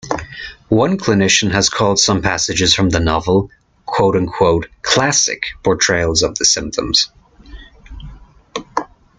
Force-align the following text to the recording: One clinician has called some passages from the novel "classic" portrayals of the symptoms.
One 0.69 0.97
clinician 0.97 1.51
has 1.51 1.69
called 1.69 1.99
some 1.99 2.23
passages 2.23 2.73
from 2.73 2.89
the 2.89 2.99
novel 2.99 3.51
"classic" 3.85 5.43
portrayals 5.63 6.23
of 6.23 6.33
the 6.39 6.43
symptoms. 6.45 7.11